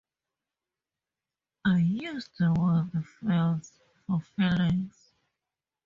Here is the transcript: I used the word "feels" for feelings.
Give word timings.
I 1.63 1.77
used 1.77 2.31
the 2.39 2.51
word 2.53 3.05
"feels" 3.19 3.77
for 4.07 4.19
feelings. 4.19 5.13